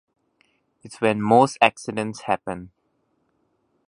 [0.81, 2.71] It's when most accidents happen.